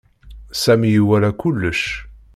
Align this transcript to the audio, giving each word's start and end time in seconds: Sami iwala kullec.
Sami 0.61 0.89
iwala 0.99 1.29
kullec. 1.39 1.81